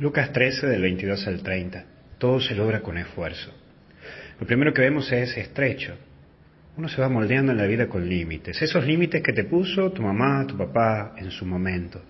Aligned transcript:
Lucas 0.00 0.32
13 0.32 0.66
del 0.66 0.80
22 0.80 1.26
al 1.26 1.42
30. 1.42 1.84
Todo 2.16 2.40
se 2.40 2.54
logra 2.54 2.80
con 2.80 2.96
esfuerzo. 2.96 3.52
Lo 4.40 4.46
primero 4.46 4.72
que 4.72 4.80
vemos 4.80 5.12
es 5.12 5.36
estrecho. 5.36 5.94
Uno 6.78 6.88
se 6.88 7.02
va 7.02 7.10
moldeando 7.10 7.52
en 7.52 7.58
la 7.58 7.66
vida 7.66 7.86
con 7.86 8.08
límites. 8.08 8.62
Esos 8.62 8.86
límites 8.86 9.22
que 9.22 9.34
te 9.34 9.44
puso 9.44 9.92
tu 9.92 10.00
mamá, 10.00 10.46
tu 10.46 10.56
papá 10.56 11.12
en 11.18 11.30
su 11.30 11.44
momento. 11.44 12.00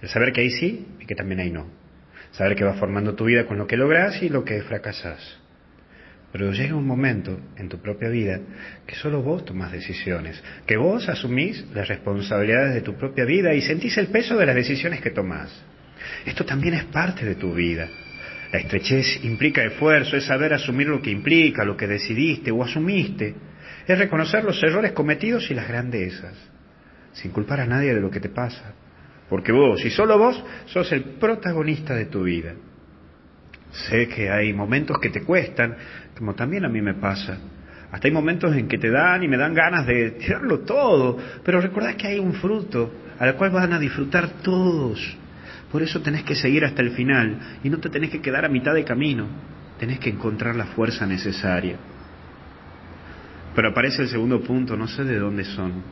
El 0.00 0.08
saber 0.08 0.32
que 0.32 0.42
hay 0.42 0.50
sí 0.50 0.86
y 1.00 1.06
que 1.06 1.16
también 1.16 1.40
hay 1.40 1.50
no. 1.50 1.66
Saber 2.30 2.54
que 2.54 2.62
vas 2.62 2.78
formando 2.78 3.16
tu 3.16 3.24
vida 3.24 3.46
con 3.46 3.58
lo 3.58 3.66
que 3.66 3.76
logras 3.76 4.22
y 4.22 4.28
lo 4.28 4.44
que 4.44 4.62
fracasas. 4.62 5.40
Pero 6.30 6.52
llega 6.52 6.76
un 6.76 6.86
momento 6.86 7.40
en 7.56 7.68
tu 7.68 7.78
propia 7.82 8.10
vida 8.10 8.38
que 8.86 8.94
solo 8.94 9.22
vos 9.22 9.44
tomás 9.44 9.72
decisiones, 9.72 10.40
que 10.68 10.76
vos 10.76 11.08
asumís 11.08 11.66
las 11.74 11.88
responsabilidades 11.88 12.74
de 12.74 12.82
tu 12.82 12.94
propia 12.94 13.24
vida 13.24 13.54
y 13.54 13.62
sentís 13.62 13.98
el 13.98 14.06
peso 14.06 14.36
de 14.36 14.46
las 14.46 14.54
decisiones 14.54 15.00
que 15.00 15.10
tomás. 15.10 15.50
Esto 16.24 16.44
también 16.44 16.74
es 16.74 16.84
parte 16.84 17.24
de 17.24 17.34
tu 17.34 17.54
vida. 17.54 17.88
La 18.52 18.58
estrechez 18.58 19.24
implica 19.24 19.62
esfuerzo, 19.62 20.16
es 20.16 20.24
saber 20.24 20.54
asumir 20.54 20.88
lo 20.88 21.02
que 21.02 21.10
implica, 21.10 21.64
lo 21.64 21.76
que 21.76 21.86
decidiste 21.86 22.50
o 22.50 22.62
asumiste. 22.62 23.34
Es 23.86 23.98
reconocer 23.98 24.44
los 24.44 24.62
errores 24.62 24.92
cometidos 24.92 25.50
y 25.50 25.54
las 25.54 25.68
grandezas, 25.68 26.34
sin 27.12 27.30
culpar 27.30 27.60
a 27.60 27.66
nadie 27.66 27.94
de 27.94 28.00
lo 28.00 28.10
que 28.10 28.20
te 28.20 28.30
pasa. 28.30 28.72
Porque 29.28 29.52
vos, 29.52 29.84
y 29.84 29.90
solo 29.90 30.18
vos, 30.18 30.42
sos 30.66 30.90
el 30.92 31.02
protagonista 31.18 31.94
de 31.94 32.06
tu 32.06 32.22
vida. 32.22 32.54
Sé 33.72 34.08
que 34.08 34.30
hay 34.30 34.54
momentos 34.54 34.98
que 34.98 35.10
te 35.10 35.22
cuestan, 35.22 35.76
como 36.16 36.34
también 36.34 36.64
a 36.64 36.68
mí 36.70 36.80
me 36.80 36.94
pasa. 36.94 37.38
Hasta 37.90 38.08
hay 38.08 38.12
momentos 38.12 38.54
en 38.56 38.68
que 38.68 38.78
te 38.78 38.90
dan 38.90 39.22
y 39.22 39.28
me 39.28 39.36
dan 39.36 39.54
ganas 39.54 39.86
de 39.86 40.12
tirarlo 40.12 40.60
todo, 40.60 41.18
pero 41.44 41.60
recordad 41.60 41.96
que 41.96 42.08
hay 42.08 42.18
un 42.18 42.34
fruto 42.34 42.92
al 43.18 43.34
cual 43.36 43.50
van 43.50 43.72
a 43.74 43.78
disfrutar 43.78 44.28
todos. 44.42 45.16
Por 45.70 45.82
eso 45.82 46.00
tenés 46.00 46.22
que 46.22 46.34
seguir 46.34 46.64
hasta 46.64 46.82
el 46.82 46.92
final 46.92 47.58
y 47.62 47.68
no 47.68 47.78
te 47.78 47.90
tenés 47.90 48.10
que 48.10 48.20
quedar 48.20 48.44
a 48.44 48.48
mitad 48.48 48.74
de 48.74 48.84
camino. 48.84 49.26
Tenés 49.78 49.98
que 49.98 50.10
encontrar 50.10 50.56
la 50.56 50.66
fuerza 50.66 51.06
necesaria. 51.06 51.76
Pero 53.54 53.68
aparece 53.68 54.02
el 54.02 54.08
segundo 54.08 54.40
punto, 54.40 54.76
no 54.76 54.88
sé 54.88 55.04
de 55.04 55.18
dónde 55.18 55.44
son. 55.44 55.82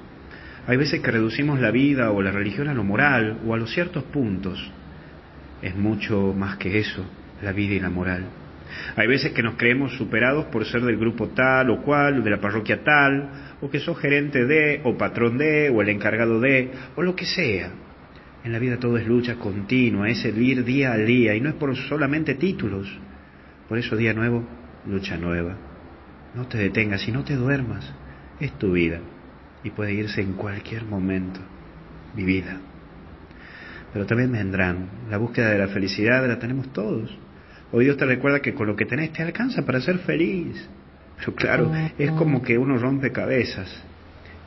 Hay 0.66 0.76
veces 0.76 1.00
que 1.00 1.10
reducimos 1.10 1.60
la 1.60 1.70
vida 1.70 2.10
o 2.10 2.22
la 2.22 2.32
religión 2.32 2.68
a 2.68 2.74
lo 2.74 2.84
moral 2.84 3.38
o 3.46 3.54
a 3.54 3.56
los 3.56 3.72
ciertos 3.72 4.04
puntos. 4.04 4.58
Es 5.62 5.76
mucho 5.76 6.34
más 6.36 6.56
que 6.56 6.78
eso, 6.78 7.04
la 7.42 7.52
vida 7.52 7.74
y 7.74 7.80
la 7.80 7.90
moral. 7.90 8.24
Hay 8.96 9.06
veces 9.06 9.32
que 9.32 9.42
nos 9.42 9.54
creemos 9.54 9.96
superados 9.96 10.46
por 10.46 10.64
ser 10.64 10.82
del 10.82 10.96
grupo 10.96 11.28
tal 11.28 11.70
o 11.70 11.82
cual, 11.82 12.18
o 12.18 12.22
de 12.22 12.30
la 12.30 12.40
parroquia 12.40 12.82
tal, 12.82 13.56
o 13.60 13.70
que 13.70 13.78
sos 13.78 13.98
gerente 13.98 14.44
de, 14.44 14.80
o 14.84 14.96
patrón 14.96 15.38
de, 15.38 15.70
o 15.70 15.82
el 15.82 15.88
encargado 15.88 16.40
de, 16.40 16.72
o 16.96 17.02
lo 17.02 17.14
que 17.14 17.26
sea. 17.26 17.70
En 18.46 18.52
la 18.52 18.60
vida 18.60 18.78
todo 18.78 18.96
es 18.96 19.04
lucha 19.08 19.34
continua, 19.34 20.08
es 20.08 20.20
servir 20.20 20.62
día 20.62 20.92
a 20.92 20.96
día, 20.98 21.34
y 21.34 21.40
no 21.40 21.48
es 21.48 21.56
por 21.56 21.76
solamente 21.76 22.36
títulos. 22.36 22.86
Por 23.68 23.76
eso 23.76 23.96
día 23.96 24.14
nuevo, 24.14 24.44
lucha 24.86 25.16
nueva. 25.16 25.56
No 26.32 26.46
te 26.46 26.56
detengas 26.56 27.08
y 27.08 27.10
no 27.10 27.24
te 27.24 27.34
duermas. 27.34 27.92
Es 28.38 28.52
tu 28.52 28.70
vida 28.70 29.00
y 29.64 29.70
puede 29.70 29.94
irse 29.94 30.20
en 30.20 30.34
cualquier 30.34 30.84
momento. 30.84 31.40
Vivida. 32.14 32.60
Pero 33.92 34.06
también 34.06 34.30
vendrán. 34.30 34.90
La 35.10 35.16
búsqueda 35.16 35.50
de 35.50 35.58
la 35.58 35.66
felicidad 35.66 36.24
la 36.28 36.38
tenemos 36.38 36.72
todos. 36.72 37.18
Hoy 37.72 37.86
Dios 37.86 37.96
te 37.96 38.06
recuerda 38.06 38.38
que 38.38 38.54
con 38.54 38.68
lo 38.68 38.76
que 38.76 38.86
tenés 38.86 39.12
te 39.12 39.24
alcanza 39.24 39.66
para 39.66 39.80
ser 39.80 39.98
feliz. 39.98 40.68
Pero 41.18 41.34
claro, 41.34 41.72
es 41.98 42.12
como 42.12 42.42
que 42.42 42.56
uno 42.56 42.78
rompe 42.78 43.10
cabezas 43.10 43.82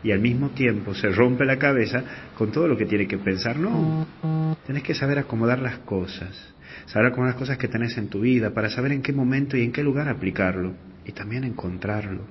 y 0.04 0.12
al 0.12 0.20
mismo 0.20 0.50
tiempo 0.50 0.94
se 0.94 1.10
rompe 1.10 1.46
la 1.46 1.58
cabeza 1.58 2.04
con 2.38 2.52
todo 2.52 2.68
lo 2.68 2.78
que 2.78 2.86
tiene 2.86 3.08
que 3.08 3.18
pensar. 3.18 3.58
No, 3.58 4.08
tenés 4.66 4.84
que 4.84 4.94
saber 4.94 5.20
acomodar 5.20 5.60
las 5.60 5.80
cosas, 5.80 6.54
saber 6.86 7.08
acomodar 7.08 7.34
las 7.34 7.40
cosas 7.40 7.58
que 7.58 7.68
tenés 7.68 7.98
en 7.98 8.08
tu 8.08 8.22
vida 8.22 8.54
para 8.54 8.70
saber 8.70 8.92
en 8.92 9.02
qué 9.02 9.14
momento 9.14 9.58
y 9.58 9.64
en 9.64 9.72
qué 9.72 9.84
lugar 9.84 10.08
aplicarlo 10.08 10.74
y 11.06 11.12
también 11.12 11.44
encontrarlo. 11.44 12.24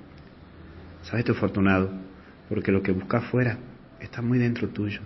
Sabes 1.03 1.25
tu 1.25 1.33
afortunado, 1.33 1.91
porque 2.49 2.73
lo 2.73 2.83
que 2.83 2.93
buscas 2.93 3.25
fuera 3.25 3.59
está 4.01 4.23
muy 4.23 4.39
dentro 4.39 4.69
tuyo. 4.69 5.01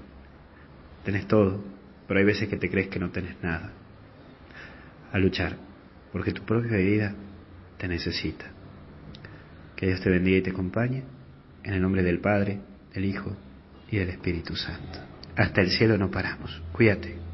Tenés 1.05 1.27
todo, 1.27 1.63
pero 2.07 2.21
hay 2.21 2.27
veces 2.27 2.49
que 2.49 2.57
te 2.57 2.71
crees 2.71 2.89
que 2.89 2.99
no 2.99 3.11
tenés 3.11 3.37
nada. 3.43 3.73
A 5.13 5.19
luchar, 5.19 5.57
porque 6.13 6.33
tu 6.33 6.43
propia 6.43 6.77
vida 6.77 7.15
te 7.79 7.89
necesita. 7.89 8.47
Que 9.77 9.87
Dios 9.87 10.01
te 10.01 10.11
bendiga 10.11 10.39
y 10.39 10.43
te 10.43 10.51
acompañe. 10.51 11.03
En 11.65 11.75
el 11.75 11.83
nombre 11.83 12.03
del 12.03 12.21
Padre, 12.21 12.61
del 12.95 13.05
Hijo 13.05 13.37
y 13.91 13.99
del 13.99 14.11
Espíritu 14.11 14.57
Santo. 14.57 14.99
Hasta 15.37 15.61
el 15.61 15.71
cielo 15.71 15.97
no 15.97 16.11
paramos. 16.11 16.63
Cuídate. 16.73 17.32